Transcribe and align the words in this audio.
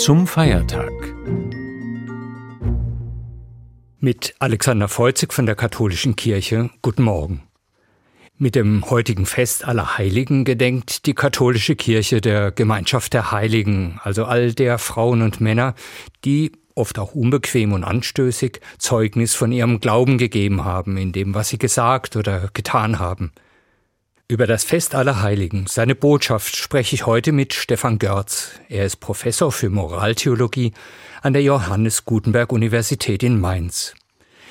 zum 0.00 0.26
Feiertag. 0.26 0.90
Mit 3.98 4.34
Alexander 4.38 4.88
Feuzig 4.88 5.34
von 5.34 5.44
der 5.44 5.56
Katholischen 5.56 6.16
Kirche. 6.16 6.70
Guten 6.80 7.02
Morgen. 7.02 7.42
Mit 8.38 8.54
dem 8.54 8.88
heutigen 8.88 9.26
Fest 9.26 9.66
aller 9.66 9.98
Heiligen 9.98 10.46
gedenkt 10.46 11.04
die 11.04 11.12
katholische 11.12 11.76
Kirche 11.76 12.22
der 12.22 12.50
Gemeinschaft 12.50 13.12
der 13.12 13.30
Heiligen, 13.30 14.00
also 14.02 14.24
all 14.24 14.54
der 14.54 14.78
Frauen 14.78 15.20
und 15.20 15.42
Männer, 15.42 15.74
die 16.24 16.52
oft 16.74 16.98
auch 16.98 17.14
unbequem 17.14 17.74
und 17.74 17.84
anstößig 17.84 18.62
Zeugnis 18.78 19.34
von 19.34 19.52
ihrem 19.52 19.80
Glauben 19.80 20.16
gegeben 20.16 20.64
haben 20.64 20.96
in 20.96 21.12
dem, 21.12 21.34
was 21.34 21.50
sie 21.50 21.58
gesagt 21.58 22.16
oder 22.16 22.48
getan 22.54 23.00
haben. 23.00 23.32
Über 24.30 24.46
das 24.46 24.62
Fest 24.62 24.94
aller 24.94 25.22
Heiligen, 25.22 25.66
seine 25.66 25.96
Botschaft, 25.96 26.54
spreche 26.54 26.94
ich 26.94 27.04
heute 27.04 27.32
mit 27.32 27.52
Stefan 27.52 27.98
Görz. 27.98 28.60
Er 28.68 28.86
ist 28.86 29.00
Professor 29.00 29.50
für 29.50 29.70
Moraltheologie 29.70 30.70
an 31.20 31.32
der 31.32 31.42
Johannes 31.42 32.04
Gutenberg 32.04 32.52
Universität 32.52 33.24
in 33.24 33.40
Mainz. 33.40 33.92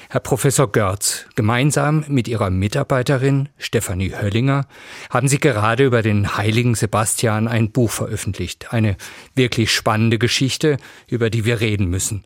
Herr 0.10 0.20
Professor 0.20 0.70
Görz, 0.70 1.28
gemeinsam 1.36 2.04
mit 2.10 2.28
Ihrer 2.28 2.50
Mitarbeiterin 2.50 3.48
Stefanie 3.58 4.12
Höllinger 4.22 4.68
haben 5.12 5.30
Sie 5.30 5.40
gerade 5.40 5.86
über 5.86 6.02
den 6.02 6.36
heiligen 6.36 6.76
Sebastian 6.76 7.48
ein 7.48 7.72
Buch 7.72 7.92
veröffentlicht. 7.92 8.74
Eine 8.74 8.98
wirklich 9.34 9.72
spannende 9.72 10.20
Geschichte, 10.20 10.76
über 11.08 11.30
die 11.30 11.46
wir 11.46 11.62
reden 11.62 11.86
müssen. 11.86 12.26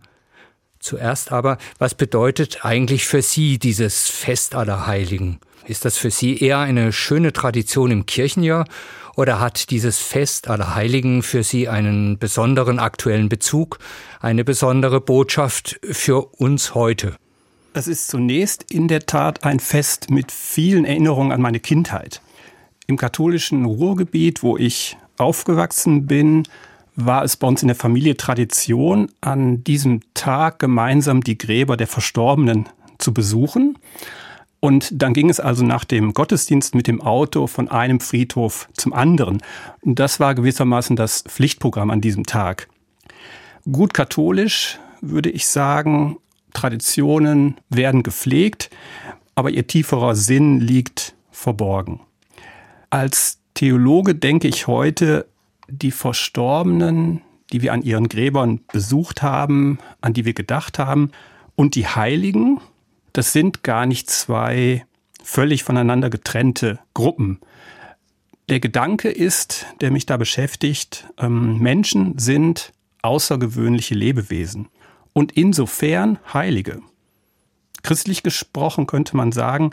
Zuerst 0.84 1.32
aber, 1.32 1.60
was 1.80 1.96
bedeutet 1.96 2.66
eigentlich 2.66 3.06
für 3.06 3.22
Sie 3.22 3.58
dieses 3.58 4.10
Fest 4.10 4.54
aller 4.54 4.86
Heiligen? 4.86 5.40
Ist 5.66 5.86
das 5.86 5.96
für 5.98 6.12
Sie 6.12 6.38
eher 6.38 6.60
eine 6.60 6.92
schöne 6.92 7.32
Tradition 7.32 7.90
im 7.90 8.06
Kirchenjahr 8.06 8.66
oder 9.16 9.40
hat 9.40 9.70
dieses 9.70 10.00
Fest 10.00 10.50
aller 10.50 10.76
Heiligen 10.76 11.24
für 11.24 11.42
Sie 11.42 11.70
einen 11.70 12.18
besonderen 12.18 12.80
aktuellen 12.80 13.30
Bezug, 13.30 13.80
eine 14.20 14.44
besondere 14.44 15.00
Botschaft 15.00 15.80
für 15.90 16.26
uns 16.38 16.76
heute? 16.76 17.16
Es 17.74 17.88
ist 17.88 18.10
zunächst 18.10 18.70
in 18.70 18.90
der 18.90 19.06
Tat 19.06 19.46
ein 19.46 19.62
Fest 19.62 20.10
mit 20.10 20.34
vielen 20.34 20.84
Erinnerungen 20.84 21.32
an 21.32 21.42
meine 21.42 21.62
Kindheit. 21.62 22.22
Im 22.88 22.98
katholischen 22.98 23.64
Ruhrgebiet, 23.64 24.44
wo 24.44 24.58
ich 24.58 24.98
aufgewachsen 25.18 26.08
bin, 26.08 26.44
war 26.96 27.24
es 27.24 27.38
bei 27.38 27.48
uns 27.48 27.62
in 27.62 27.68
der 27.68 27.76
Familie 27.76 28.18
Tradition, 28.18 29.10
an 29.22 29.64
diesem 29.64 30.02
Tag 30.14 30.60
gemeinsam 30.60 31.22
die 31.22 31.38
Gräber 31.38 31.78
der 31.78 31.88
Verstorbenen 31.88 32.70
zu 32.98 33.14
besuchen. 33.14 33.78
Und 34.60 34.90
dann 34.94 35.14
ging 35.14 35.30
es 35.30 35.40
also 35.40 35.64
nach 35.66 35.84
dem 35.84 36.14
Gottesdienst 36.14 36.74
mit 36.74 36.88
dem 36.88 37.02
Auto 37.02 37.48
von 37.48 37.68
einem 37.68 38.00
Friedhof 38.00 38.70
zum 38.74 38.94
anderen. 38.94 39.42
Und 39.82 40.00
das 40.00 40.20
war 40.20 40.36
gewissermaßen 40.36 40.96
das 40.96 41.24
Pflichtprogramm 41.24 41.90
an 41.90 42.00
diesem 42.00 42.26
Tag. 42.26 42.70
Gut 43.70 43.94
katholisch 43.94 44.80
würde 45.02 45.30
ich 45.30 45.48
sagen, 45.48 46.18
Traditionen 46.54 47.58
werden 47.70 48.04
gepflegt, 48.04 48.70
aber 49.36 49.50
ihr 49.50 49.68
tieferer 49.68 50.16
Sinn 50.16 50.62
liegt 50.62 51.14
verborgen. 51.32 52.00
Als 52.90 53.40
Theologe 53.54 54.16
denke 54.16 54.48
ich 54.48 54.68
heute, 54.68 55.26
die 55.68 55.92
Verstorbenen, 55.92 57.22
die 57.52 57.62
wir 57.62 57.74
an 57.74 57.82
ihren 57.82 58.10
Gräbern 58.10 58.62
besucht 58.72 59.22
haben, 59.22 59.80
an 60.02 60.14
die 60.14 60.26
wir 60.26 60.34
gedacht 60.34 60.80
haben, 60.80 61.12
und 61.56 61.76
die 61.76 61.88
Heiligen, 61.88 62.60
das 63.14 63.32
sind 63.32 63.64
gar 63.64 63.86
nicht 63.86 64.10
zwei 64.10 64.86
völlig 65.24 65.64
voneinander 65.64 66.10
getrennte 66.10 66.80
Gruppen. 66.94 67.40
Der 68.50 68.60
Gedanke 68.60 69.10
ist, 69.10 69.68
der 69.82 69.92
mich 69.92 70.06
da 70.06 70.18
beschäftigt, 70.18 71.08
ähm, 71.18 71.60
Menschen 71.60 72.18
sind 72.18 72.74
außergewöhnliche 73.02 73.96
Lebewesen 73.96 74.68
und 75.14 75.32
insofern 75.34 76.20
Heilige. 76.34 76.82
Christlich 77.84 78.24
gesprochen 78.24 78.88
könnte 78.88 79.16
man 79.16 79.32
sagen, 79.32 79.72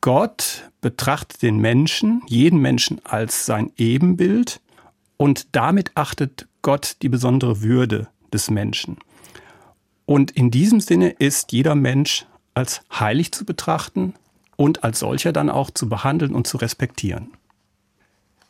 Gott 0.00 0.70
betrachtet 0.80 1.42
den 1.42 1.58
Menschen, 1.58 2.22
jeden 2.26 2.60
Menschen 2.60 3.00
als 3.04 3.46
sein 3.46 3.72
Ebenbild 3.76 4.60
und 5.18 5.54
damit 5.54 5.90
achtet 5.94 6.48
Gott 6.62 6.96
die 7.02 7.10
besondere 7.10 7.60
Würde 7.60 8.08
des 8.32 8.50
Menschen. 8.50 8.96
Und 10.06 10.30
in 10.30 10.50
diesem 10.50 10.80
Sinne 10.80 11.10
ist 11.10 11.52
jeder 11.52 11.74
Mensch 11.74 12.24
als 12.54 12.80
heilig 12.90 13.32
zu 13.32 13.44
betrachten 13.44 14.14
und 14.56 14.82
als 14.82 15.00
solcher 15.00 15.32
dann 15.32 15.50
auch 15.50 15.70
zu 15.70 15.88
behandeln 15.88 16.34
und 16.34 16.46
zu 16.46 16.56
respektieren. 16.56 17.32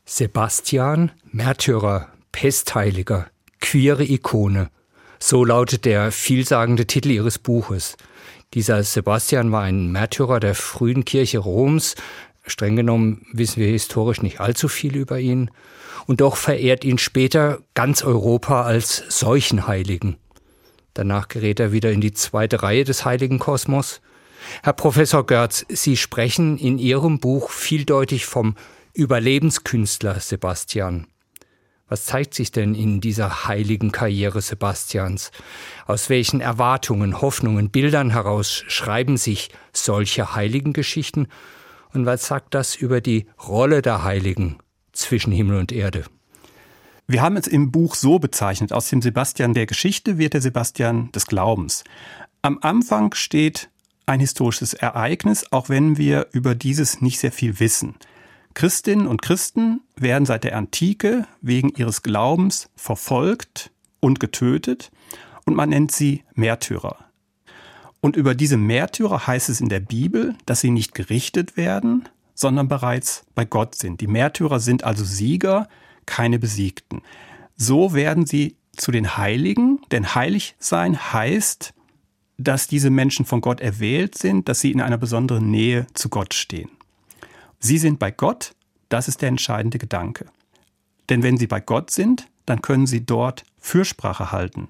Sebastian, 0.04 1.10
Märtyrer, 1.32 2.08
Pestheiliger, 2.32 3.26
queere 3.60 4.04
Ikone. 4.04 4.70
So 5.18 5.44
lautet 5.44 5.84
der 5.84 6.12
vielsagende 6.12 6.86
Titel 6.86 7.10
ihres 7.10 7.38
Buches. 7.38 7.96
Dieser 8.54 8.82
Sebastian 8.82 9.52
war 9.52 9.62
ein 9.62 9.92
Märtyrer 9.92 10.40
der 10.40 10.54
frühen 10.54 11.04
Kirche 11.04 11.38
Roms. 11.38 11.96
Streng 12.48 12.76
genommen 12.76 13.26
wissen 13.32 13.60
wir 13.60 13.68
historisch 13.68 14.22
nicht 14.22 14.40
allzu 14.40 14.68
viel 14.68 14.96
über 14.96 15.18
ihn. 15.18 15.50
Und 16.06 16.20
doch 16.20 16.36
verehrt 16.36 16.84
ihn 16.84 16.98
später 16.98 17.60
ganz 17.74 18.02
Europa 18.02 18.62
als 18.62 19.04
solchen 19.08 19.66
Heiligen. 19.66 20.16
Danach 20.94 21.28
gerät 21.28 21.60
er 21.60 21.72
wieder 21.72 21.92
in 21.92 22.00
die 22.00 22.12
zweite 22.12 22.62
Reihe 22.62 22.84
des 22.84 23.04
heiligen 23.04 23.38
Kosmos. 23.38 24.00
Herr 24.62 24.72
Professor 24.72 25.26
Görz, 25.26 25.64
Sie 25.68 25.96
sprechen 25.96 26.58
in 26.58 26.78
Ihrem 26.78 27.20
Buch 27.20 27.50
vieldeutig 27.50 28.26
vom 28.26 28.56
Überlebenskünstler 28.94 30.18
Sebastian. 30.20 31.06
Was 31.88 32.04
zeigt 32.04 32.34
sich 32.34 32.52
denn 32.52 32.74
in 32.74 33.00
dieser 33.00 33.46
heiligen 33.46 33.92
Karriere 33.92 34.42
Sebastians? 34.42 35.30
Aus 35.86 36.10
welchen 36.10 36.40
Erwartungen, 36.40 37.20
Hoffnungen, 37.20 37.70
Bildern 37.70 38.10
heraus 38.10 38.64
schreiben 38.68 39.16
sich 39.16 39.50
solche 39.72 40.34
heiligen 40.34 40.74
Geschichten? 40.74 41.28
Und 41.92 42.06
was 42.06 42.26
sagt 42.26 42.54
das 42.54 42.76
über 42.76 43.00
die 43.00 43.26
Rolle 43.46 43.82
der 43.82 44.04
Heiligen 44.04 44.58
zwischen 44.92 45.32
Himmel 45.32 45.58
und 45.58 45.72
Erde? 45.72 46.04
Wir 47.06 47.22
haben 47.22 47.36
es 47.36 47.46
im 47.46 47.70
Buch 47.70 47.94
so 47.94 48.18
bezeichnet, 48.18 48.72
aus 48.72 48.90
dem 48.90 49.00
Sebastian 49.00 49.54
der 49.54 49.66
Geschichte 49.66 50.18
wird 50.18 50.34
der 50.34 50.42
Sebastian 50.42 51.10
des 51.12 51.26
Glaubens. 51.26 51.84
Am 52.42 52.58
Anfang 52.60 53.14
steht 53.14 53.70
ein 54.04 54.20
historisches 54.20 54.74
Ereignis, 54.74 55.50
auch 55.50 55.68
wenn 55.70 55.96
wir 55.96 56.28
über 56.32 56.54
dieses 56.54 57.00
nicht 57.00 57.18
sehr 57.18 57.32
viel 57.32 57.60
wissen. 57.60 57.94
Christinnen 58.54 59.06
und 59.06 59.22
Christen 59.22 59.80
werden 59.96 60.26
seit 60.26 60.44
der 60.44 60.56
Antike 60.56 61.26
wegen 61.40 61.70
ihres 61.70 62.02
Glaubens 62.02 62.68
verfolgt 62.76 63.70
und 64.00 64.20
getötet 64.20 64.90
und 65.44 65.54
man 65.54 65.70
nennt 65.70 65.92
sie 65.92 66.24
Märtyrer. 66.34 67.07
Und 68.00 68.16
über 68.16 68.34
diese 68.34 68.56
Märtyrer 68.56 69.26
heißt 69.26 69.48
es 69.48 69.60
in 69.60 69.68
der 69.68 69.80
Bibel, 69.80 70.34
dass 70.46 70.60
sie 70.60 70.70
nicht 70.70 70.94
gerichtet 70.94 71.56
werden, 71.56 72.08
sondern 72.34 72.68
bereits 72.68 73.24
bei 73.34 73.44
Gott 73.44 73.74
sind. 73.74 74.00
Die 74.00 74.06
Märtyrer 74.06 74.60
sind 74.60 74.84
also 74.84 75.04
Sieger, 75.04 75.68
keine 76.06 76.38
Besiegten. 76.38 77.02
So 77.56 77.92
werden 77.94 78.24
sie 78.26 78.56
zu 78.76 78.92
den 78.92 79.16
Heiligen, 79.16 79.80
denn 79.90 80.14
heilig 80.14 80.54
sein 80.60 81.12
heißt, 81.12 81.74
dass 82.38 82.68
diese 82.68 82.90
Menschen 82.90 83.26
von 83.26 83.40
Gott 83.40 83.60
erwählt 83.60 84.16
sind, 84.16 84.48
dass 84.48 84.60
sie 84.60 84.70
in 84.70 84.80
einer 84.80 84.98
besonderen 84.98 85.50
Nähe 85.50 85.88
zu 85.94 86.08
Gott 86.08 86.34
stehen. 86.34 86.70
Sie 87.58 87.78
sind 87.78 87.98
bei 87.98 88.12
Gott, 88.12 88.52
das 88.88 89.08
ist 89.08 89.20
der 89.20 89.28
entscheidende 89.28 89.78
Gedanke. 89.78 90.26
Denn 91.08 91.22
wenn 91.22 91.36
Sie 91.36 91.46
bei 91.46 91.60
Gott 91.60 91.90
sind, 91.90 92.28
dann 92.46 92.62
können 92.62 92.86
Sie 92.86 93.04
dort 93.04 93.44
Fürsprache 93.58 94.30
halten. 94.30 94.68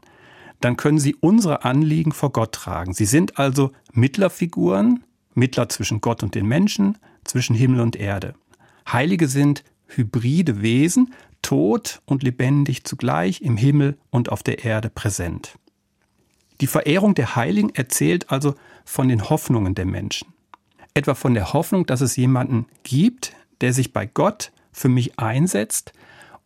Dann 0.60 0.76
können 0.76 0.98
Sie 0.98 1.14
unsere 1.14 1.64
Anliegen 1.64 2.12
vor 2.12 2.32
Gott 2.32 2.52
tragen. 2.52 2.94
Sie 2.94 3.04
sind 3.04 3.38
also 3.38 3.72
Mittlerfiguren, 3.92 5.04
Mittler 5.34 5.68
zwischen 5.68 6.00
Gott 6.00 6.22
und 6.22 6.34
den 6.34 6.46
Menschen, 6.46 6.98
zwischen 7.24 7.54
Himmel 7.54 7.80
und 7.80 7.96
Erde. 7.96 8.34
Heilige 8.90 9.28
sind 9.28 9.62
hybride 9.86 10.62
Wesen, 10.62 11.14
tot 11.42 12.02
und 12.04 12.22
lebendig 12.22 12.84
zugleich 12.84 13.40
im 13.42 13.56
Himmel 13.56 13.96
und 14.10 14.30
auf 14.30 14.42
der 14.42 14.64
Erde 14.64 14.90
präsent. 14.90 15.54
Die 16.60 16.66
Verehrung 16.66 17.14
der 17.14 17.36
Heiligen 17.36 17.72
erzählt 17.74 18.30
also 18.30 18.54
von 18.84 19.08
den 19.08 19.30
Hoffnungen 19.30 19.76
der 19.76 19.86
Menschen 19.86 20.32
etwa 20.98 21.14
von 21.14 21.32
der 21.32 21.52
Hoffnung, 21.52 21.86
dass 21.86 22.00
es 22.00 22.16
jemanden 22.16 22.66
gibt, 22.82 23.34
der 23.60 23.72
sich 23.72 23.92
bei 23.92 24.04
Gott 24.04 24.52
für 24.72 24.88
mich 24.88 25.18
einsetzt 25.18 25.92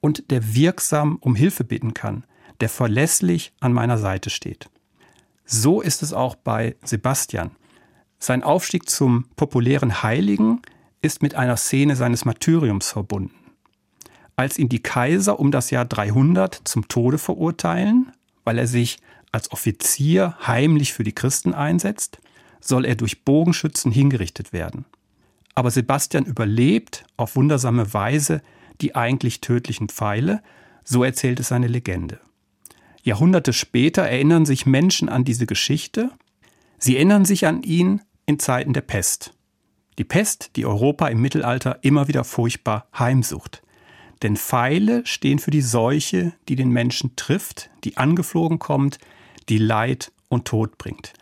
und 0.01 0.31
der 0.31 0.55
wirksam 0.55 1.17
um 1.21 1.35
Hilfe 1.35 1.65
bitten 1.65 1.95
kann, 1.95 2.25
der 2.63 2.69
verlässlich 2.69 3.53
an 3.59 3.73
meiner 3.73 3.99
Seite 3.99 4.31
steht. 4.31 4.71
So 5.45 5.81
ist 5.81 6.03
es 6.03 6.13
auch 6.13 6.37
bei 6.37 6.77
Sebastian. 6.85 7.51
Sein 8.21 8.45
Aufstieg 8.45 8.89
zum 8.89 9.25
populären 9.35 10.05
Heiligen 10.05 10.63
ist 11.03 11.23
mit 11.23 11.35
einer 11.35 11.57
Szene 11.57 11.97
seines 11.97 12.25
Martyriums 12.25 12.93
verbunden. 12.93 13.35
Als 14.37 14.59
ihn 14.59 14.69
die 14.69 14.81
Kaiser 14.81 15.41
um 15.41 15.51
das 15.51 15.71
Jahr 15.71 15.85
300 15.85 16.61
zum 16.65 16.87
Tode 16.87 17.19
verurteilen, 17.19 18.13
weil 18.45 18.59
er 18.59 18.69
sich 18.69 18.99
als 19.33 19.51
Offizier 19.51 20.37
heimlich 20.47 20.93
für 20.93 21.03
die 21.03 21.15
Christen 21.15 21.55
einsetzt, 21.55 22.19
soll 22.61 22.85
er 22.85 22.95
durch 22.95 23.25
Bogenschützen 23.25 23.91
hingerichtet 23.91 24.53
werden. 24.53 24.85
Aber 25.57 25.73
Sebastian 25.73 26.27
überlebt 26.27 27.05
auf 27.17 27.35
wundersame 27.35 27.93
Weise 27.93 28.41
die 28.81 28.95
eigentlich 28.95 29.41
tödlichen 29.41 29.89
Pfeile, 29.89 30.43
so 30.85 31.03
erzählt 31.03 31.41
es 31.41 31.49
seine 31.49 31.67
Legende. 31.67 32.21
Jahrhunderte 33.03 33.53
später 33.53 34.03
erinnern 34.03 34.47
sich 34.47 34.65
Menschen 34.65 35.09
an 35.09 35.25
diese 35.25 35.47
Geschichte. 35.47 36.11
Sie 36.79 36.97
erinnern 36.97 37.25
sich 37.25 37.47
an 37.47 37.63
ihn 37.63 38.01
in 38.27 38.39
Zeiten 38.39 38.73
der 38.73 38.83
Pest. 38.83 39.35
Die 39.99 40.05
Pest, 40.05 40.53
die 40.57 40.65
Europa 40.65 41.09
im 41.09 41.21
Mittelalter 41.21 41.79
immer 41.83 42.09
wieder 42.09 42.25
furchtbar 42.25 42.87
heimsucht. 42.99 43.63
Denn 44.23 44.37
Pfeile 44.37 45.05
stehen 45.05 45.41
für 45.41 45.51
die 45.51 45.63
Seuche, 45.63 46.33
die 46.49 46.57
den 46.57 46.71
Menschen 46.71 47.17
trifft, 47.17 47.71
die 47.85 47.97
angeflogen 47.97 48.61
kommt, 48.61 48.99
die 49.49 49.59
Leid 49.59 50.13
und 50.29 50.47
Tod 50.47 50.79
bringt. 50.79 51.13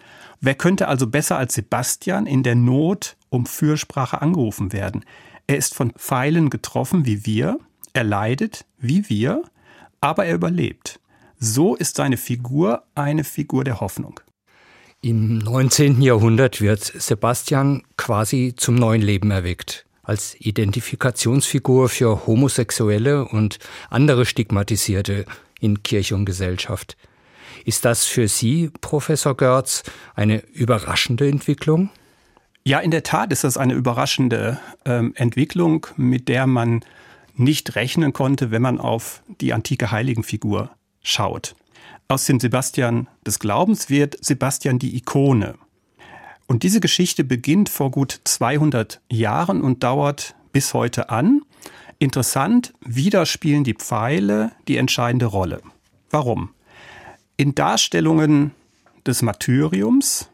Wer 0.40 0.54
könnte 0.54 0.86
also 0.86 1.06
besser 1.06 1.38
als 1.38 1.54
Sebastian 1.54 2.26
in 2.26 2.42
der 2.42 2.54
Not 2.54 3.16
um 3.30 3.46
Fürsprache 3.46 4.20
angerufen 4.20 4.72
werden? 4.72 5.04
Er 5.46 5.56
ist 5.56 5.74
von 5.74 5.92
Pfeilen 5.92 6.50
getroffen 6.50 7.06
wie 7.06 7.24
wir, 7.24 7.58
er 7.92 8.04
leidet 8.04 8.66
wie 8.78 9.08
wir, 9.08 9.42
aber 10.00 10.26
er 10.26 10.34
überlebt. 10.34 10.99
So 11.42 11.74
ist 11.74 11.96
seine 11.96 12.18
Figur 12.18 12.82
eine 12.94 13.24
Figur 13.24 13.64
der 13.64 13.80
Hoffnung. 13.80 14.20
Im 15.00 15.38
19. 15.38 16.02
Jahrhundert 16.02 16.60
wird 16.60 16.84
Sebastian 16.84 17.82
quasi 17.96 18.52
zum 18.54 18.74
neuen 18.74 19.00
Leben 19.00 19.30
erweckt, 19.30 19.86
als 20.02 20.38
Identifikationsfigur 20.38 21.88
für 21.88 22.26
Homosexuelle 22.26 23.24
und 23.24 23.58
andere 23.88 24.26
Stigmatisierte 24.26 25.24
in 25.60 25.82
Kirche 25.82 26.14
und 26.14 26.26
Gesellschaft. 26.26 26.98
Ist 27.64 27.86
das 27.86 28.04
für 28.04 28.28
Sie, 28.28 28.70
Professor 28.82 29.34
Görz, 29.34 29.82
eine 30.14 30.46
überraschende 30.52 31.26
Entwicklung? 31.26 31.88
Ja, 32.64 32.80
in 32.80 32.90
der 32.90 33.02
Tat 33.02 33.32
ist 33.32 33.44
das 33.44 33.56
eine 33.56 33.72
überraschende 33.72 34.60
ähm, 34.84 35.14
Entwicklung, 35.16 35.86
mit 35.96 36.28
der 36.28 36.46
man 36.46 36.84
nicht 37.34 37.76
rechnen 37.76 38.12
konnte, 38.12 38.50
wenn 38.50 38.60
man 38.60 38.78
auf 38.78 39.22
die 39.40 39.54
antike 39.54 39.90
Heiligenfigur 39.90 40.70
schaut. 41.02 41.54
Aus 42.08 42.24
dem 42.24 42.40
Sebastian 42.40 43.08
des 43.24 43.38
Glaubens 43.38 43.88
wird 43.88 44.16
Sebastian 44.24 44.78
die 44.78 44.96
Ikone. 44.96 45.54
Und 46.46 46.64
diese 46.64 46.80
Geschichte 46.80 47.22
beginnt 47.22 47.68
vor 47.68 47.92
gut 47.92 48.20
200 48.24 49.00
Jahren 49.08 49.62
und 49.62 49.84
dauert 49.84 50.34
bis 50.52 50.74
heute 50.74 51.10
an. 51.10 51.42
Interessant, 52.00 52.72
wieder 52.80 53.26
spielen 53.26 53.62
die 53.62 53.74
Pfeile 53.74 54.50
die 54.66 54.76
entscheidende 54.76 55.26
Rolle. 55.26 55.62
Warum? 56.10 56.50
In 57.36 57.54
Darstellungen 57.54 58.50
des 59.06 59.22
Martyriums 59.22 60.28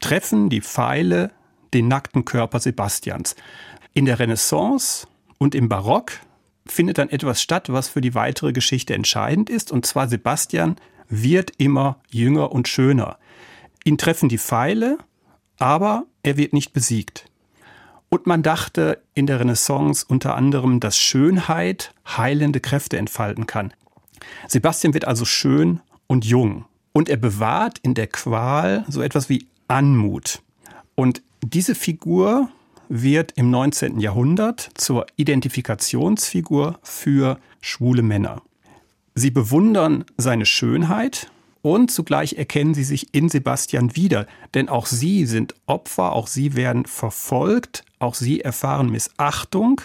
treffen 0.00 0.50
die 0.50 0.60
Pfeile 0.60 1.30
den 1.72 1.88
nackten 1.88 2.24
Körper 2.24 2.58
Sebastians. 2.58 3.36
In 3.94 4.06
der 4.06 4.18
Renaissance 4.18 5.06
und 5.38 5.54
im 5.54 5.68
Barock 5.68 6.12
findet 6.66 6.98
dann 6.98 7.10
etwas 7.10 7.42
statt, 7.42 7.72
was 7.72 7.88
für 7.88 8.00
die 8.00 8.14
weitere 8.14 8.52
Geschichte 8.52 8.94
entscheidend 8.94 9.50
ist, 9.50 9.72
und 9.72 9.86
zwar 9.86 10.08
Sebastian 10.08 10.76
wird 11.08 11.52
immer 11.58 12.00
jünger 12.08 12.52
und 12.52 12.68
schöner. 12.68 13.18
Ihn 13.84 13.98
treffen 13.98 14.28
die 14.28 14.38
Pfeile, 14.38 14.98
aber 15.58 16.04
er 16.22 16.36
wird 16.36 16.52
nicht 16.52 16.72
besiegt. 16.72 17.26
Und 18.08 18.26
man 18.26 18.42
dachte 18.42 19.02
in 19.14 19.26
der 19.26 19.40
Renaissance 19.40 20.04
unter 20.06 20.34
anderem, 20.34 20.80
dass 20.80 20.98
Schönheit 20.98 21.94
heilende 22.06 22.60
Kräfte 22.60 22.98
entfalten 22.98 23.46
kann. 23.46 23.72
Sebastian 24.48 24.94
wird 24.94 25.06
also 25.06 25.24
schön 25.24 25.80
und 26.06 26.24
jung. 26.24 26.64
Und 26.92 27.08
er 27.08 27.16
bewahrt 27.16 27.78
in 27.78 27.94
der 27.94 28.08
Qual 28.08 28.84
so 28.88 29.00
etwas 29.00 29.28
wie 29.28 29.46
Anmut. 29.68 30.42
Und 30.96 31.22
diese 31.42 31.76
Figur 31.76 32.50
wird 32.90 33.32
im 33.36 33.50
19. 33.50 34.00
Jahrhundert 34.00 34.70
zur 34.74 35.06
Identifikationsfigur 35.14 36.80
für 36.82 37.38
schwule 37.60 38.02
Männer. 38.02 38.42
Sie 39.14 39.30
bewundern 39.30 40.04
seine 40.16 40.44
Schönheit 40.44 41.30
und 41.62 41.92
zugleich 41.92 42.34
erkennen 42.34 42.74
sie 42.74 42.82
sich 42.82 43.14
in 43.14 43.28
Sebastian 43.28 43.94
wieder, 43.94 44.26
denn 44.54 44.68
auch 44.68 44.86
sie 44.86 45.24
sind 45.24 45.54
Opfer, 45.66 46.12
auch 46.12 46.26
sie 46.26 46.56
werden 46.56 46.84
verfolgt, 46.84 47.84
auch 48.00 48.14
sie 48.14 48.40
erfahren 48.40 48.90
Missachtung, 48.90 49.80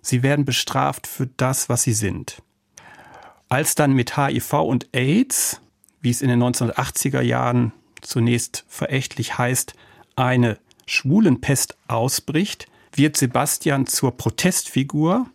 sie 0.00 0.22
werden 0.22 0.46
bestraft 0.46 1.06
für 1.06 1.26
das, 1.36 1.68
was 1.68 1.82
sie 1.82 1.92
sind. 1.92 2.42
Als 3.50 3.74
dann 3.74 3.92
mit 3.92 4.16
HIV 4.16 4.54
und 4.54 4.88
AIDS, 4.94 5.60
wie 6.00 6.10
es 6.10 6.22
in 6.22 6.28
den 6.28 6.42
1980er 6.42 7.20
Jahren 7.20 7.72
zunächst 8.00 8.64
verächtlich 8.68 9.36
heißt, 9.36 9.74
eine 10.16 10.58
Schwulenpest 10.90 11.76
ausbricht, 11.86 12.66
wird 12.92 13.16
Sebastian 13.16 13.86
zur 13.86 14.16
Protestfigur, 14.16 15.26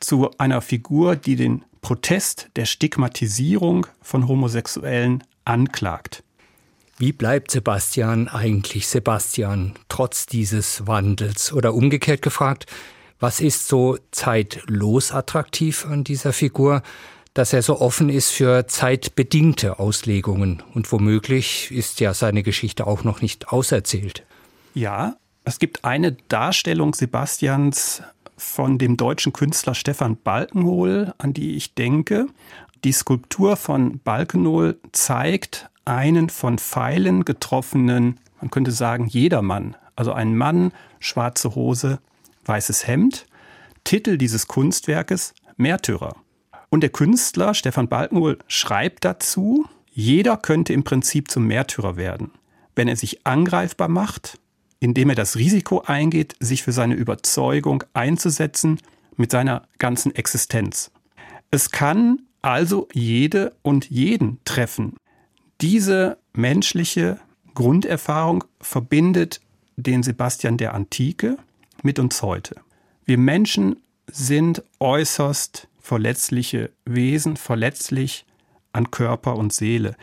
zu 0.00 0.30
einer 0.38 0.62
Figur, 0.62 1.16
die 1.16 1.36
den 1.36 1.62
Protest 1.82 2.48
der 2.56 2.64
Stigmatisierung 2.64 3.86
von 4.00 4.26
Homosexuellen 4.26 5.22
anklagt. 5.44 6.22
Wie 6.96 7.12
bleibt 7.12 7.50
Sebastian 7.50 8.28
eigentlich 8.28 8.88
Sebastian 8.88 9.74
trotz 9.90 10.24
dieses 10.24 10.86
Wandels? 10.86 11.52
Oder 11.52 11.74
umgekehrt 11.74 12.22
gefragt, 12.22 12.64
was 13.18 13.40
ist 13.40 13.68
so 13.68 13.98
zeitlos 14.12 15.12
attraktiv 15.12 15.84
an 15.84 16.04
dieser 16.04 16.32
Figur, 16.32 16.82
dass 17.34 17.52
er 17.52 17.60
so 17.60 17.80
offen 17.80 18.08
ist 18.08 18.30
für 18.30 18.66
zeitbedingte 18.66 19.78
Auslegungen 19.78 20.62
und 20.72 20.90
womöglich 20.90 21.70
ist 21.70 22.00
ja 22.00 22.14
seine 22.14 22.42
Geschichte 22.42 22.86
auch 22.86 23.04
noch 23.04 23.20
nicht 23.20 23.48
auserzählt? 23.48 24.24
Ja, 24.74 25.16
es 25.44 25.58
gibt 25.58 25.84
eine 25.84 26.12
Darstellung 26.28 26.94
Sebastians 26.94 28.02
von 28.36 28.78
dem 28.78 28.96
deutschen 28.96 29.32
Künstler 29.32 29.74
Stefan 29.74 30.16
Balkenhol, 30.16 31.12
an 31.18 31.32
die 31.32 31.56
ich 31.56 31.74
denke. 31.74 32.26
Die 32.84 32.92
Skulptur 32.92 33.56
von 33.56 34.00
Balkenhol 34.00 34.78
zeigt 34.92 35.70
einen 35.84 36.30
von 36.30 36.58
Pfeilen 36.58 37.24
getroffenen, 37.24 38.20
man 38.40 38.50
könnte 38.50 38.70
sagen, 38.70 39.06
Jedermann. 39.06 39.76
Also 39.96 40.12
ein 40.12 40.36
Mann, 40.36 40.72
schwarze 40.98 41.54
Hose, 41.54 41.98
weißes 42.46 42.86
Hemd. 42.86 43.26
Titel 43.84 44.16
dieses 44.16 44.46
Kunstwerkes 44.46 45.34
Märtyrer. 45.56 46.16
Und 46.70 46.82
der 46.82 46.90
Künstler 46.90 47.54
Stefan 47.54 47.88
Balkenhol 47.88 48.38
schreibt 48.46 49.04
dazu, 49.04 49.66
jeder 49.90 50.36
könnte 50.36 50.72
im 50.72 50.84
Prinzip 50.84 51.30
zum 51.30 51.46
Märtyrer 51.46 51.96
werden, 51.96 52.30
wenn 52.76 52.88
er 52.88 52.96
sich 52.96 53.26
angreifbar 53.26 53.88
macht, 53.88 54.38
indem 54.80 55.10
er 55.10 55.14
das 55.14 55.36
Risiko 55.36 55.82
eingeht, 55.82 56.34
sich 56.40 56.62
für 56.62 56.72
seine 56.72 56.94
Überzeugung 56.94 57.84
einzusetzen 57.92 58.80
mit 59.16 59.30
seiner 59.30 59.68
ganzen 59.78 60.14
Existenz. 60.14 60.90
Es 61.50 61.70
kann 61.70 62.22
also 62.42 62.88
jede 62.92 63.54
und 63.62 63.90
jeden 63.90 64.38
treffen. 64.44 64.96
Diese 65.60 66.16
menschliche 66.32 67.20
Grunderfahrung 67.54 68.44
verbindet 68.60 69.40
den 69.76 70.02
Sebastian 70.02 70.56
der 70.56 70.74
Antike 70.74 71.36
mit 71.82 71.98
uns 71.98 72.22
heute. 72.22 72.56
Wir 73.04 73.18
Menschen 73.18 73.76
sind 74.10 74.62
äußerst 74.78 75.68
verletzliche 75.80 76.70
Wesen, 76.84 77.36
verletzlich 77.36 78.24
an 78.72 78.90
Körper 78.90 79.36
und 79.36 79.52
Seele. 79.52 79.96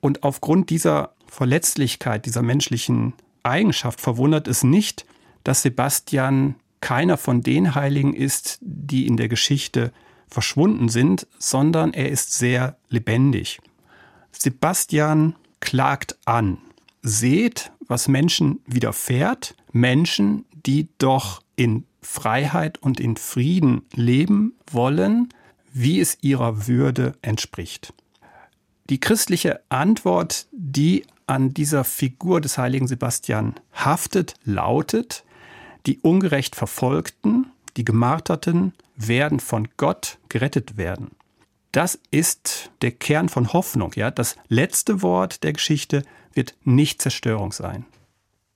Und 0.00 0.24
aufgrund 0.24 0.70
dieser 0.70 1.14
Verletzlichkeit, 1.26 2.26
dieser 2.26 2.42
menschlichen 2.42 3.14
Eigenschaft 3.42 4.00
verwundert 4.00 4.48
es 4.48 4.62
nicht, 4.62 5.06
dass 5.44 5.62
Sebastian 5.62 6.56
keiner 6.80 7.16
von 7.16 7.42
den 7.42 7.74
Heiligen 7.74 8.14
ist, 8.14 8.58
die 8.60 9.06
in 9.06 9.16
der 9.16 9.28
Geschichte 9.28 9.92
verschwunden 10.28 10.88
sind, 10.88 11.26
sondern 11.38 11.92
er 11.92 12.08
ist 12.10 12.34
sehr 12.34 12.76
lebendig. 12.88 13.60
Sebastian 14.32 15.36
klagt 15.60 16.16
an, 16.24 16.58
seht, 17.02 17.70
was 17.86 18.08
Menschen 18.08 18.60
widerfährt, 18.66 19.54
Menschen, 19.72 20.44
die 20.66 20.88
doch 20.98 21.42
in 21.56 21.84
Freiheit 22.00 22.78
und 22.78 22.98
in 22.98 23.16
Frieden 23.16 23.82
leben 23.94 24.54
wollen, 24.70 25.28
wie 25.72 26.00
es 26.00 26.18
ihrer 26.20 26.66
Würde 26.66 27.14
entspricht. 27.22 27.92
Die 28.90 29.00
christliche 29.00 29.60
Antwort, 29.68 30.46
die 30.52 31.04
an 31.32 31.54
dieser 31.54 31.82
Figur 31.82 32.42
des 32.42 32.58
heiligen 32.58 32.86
Sebastian 32.86 33.54
haftet, 33.72 34.34
lautet, 34.44 35.24
die 35.86 35.98
ungerecht 36.00 36.54
Verfolgten, 36.54 37.46
die 37.78 37.86
Gemarterten 37.86 38.74
werden 38.96 39.40
von 39.40 39.68
Gott 39.78 40.18
gerettet 40.28 40.76
werden. 40.76 41.12
Das 41.72 41.98
ist 42.10 42.70
der 42.82 42.90
Kern 42.92 43.30
von 43.30 43.54
Hoffnung. 43.54 43.92
Ja? 43.96 44.10
Das 44.10 44.36
letzte 44.48 45.00
Wort 45.00 45.42
der 45.42 45.54
Geschichte 45.54 46.02
wird 46.34 46.54
nicht 46.64 47.00
Zerstörung 47.00 47.52
sein. 47.52 47.86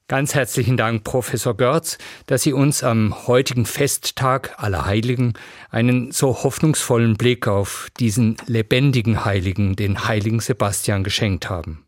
Ganz 0.06 0.35
herzlichen 0.35 0.76
Dank, 0.76 1.02
Professor 1.02 1.56
Görz, 1.56 1.97
dass 2.26 2.42
Sie 2.42 2.52
uns 2.52 2.85
am 2.85 3.26
heutigen 3.26 3.64
Festtag 3.64 4.54
aller 4.62 4.85
Heiligen 4.85 5.33
einen 5.71 6.12
so 6.12 6.45
hoffnungsvollen 6.45 7.16
Blick 7.16 7.49
auf 7.49 7.88
diesen 7.99 8.37
lebendigen 8.47 9.25
Heiligen, 9.25 9.76
den 9.76 10.06
heiligen 10.06 10.40
Sebastian, 10.40 11.02
geschenkt 11.02 11.49
haben. 11.49 11.86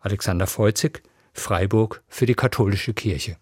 Alexander 0.00 0.46
Feuzig, 0.46 1.02
Freiburg 1.32 2.02
für 2.08 2.26
die 2.26 2.34
Katholische 2.34 2.94
Kirche. 2.94 3.36